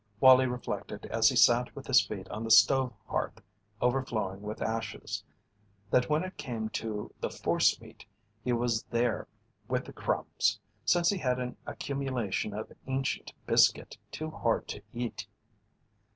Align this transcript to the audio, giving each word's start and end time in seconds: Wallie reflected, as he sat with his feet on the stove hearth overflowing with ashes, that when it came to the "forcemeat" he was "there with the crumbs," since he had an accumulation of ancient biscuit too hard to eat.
Wallie 0.19 0.47
reflected, 0.47 1.05
as 1.05 1.29
he 1.29 1.35
sat 1.35 1.75
with 1.75 1.85
his 1.85 2.03
feet 2.03 2.27
on 2.31 2.43
the 2.43 2.49
stove 2.49 2.91
hearth 3.07 3.39
overflowing 3.81 4.41
with 4.41 4.59
ashes, 4.59 5.23
that 5.91 6.09
when 6.09 6.23
it 6.23 6.37
came 6.37 6.69
to 6.69 7.13
the 7.19 7.29
"forcemeat" 7.29 8.05
he 8.43 8.51
was 8.51 8.81
"there 8.89 9.27
with 9.67 9.85
the 9.85 9.93
crumbs," 9.93 10.59
since 10.85 11.09
he 11.11 11.19
had 11.19 11.37
an 11.37 11.55
accumulation 11.67 12.51
of 12.51 12.71
ancient 12.87 13.31
biscuit 13.45 13.95
too 14.11 14.31
hard 14.31 14.67
to 14.69 14.81
eat. 14.91 15.27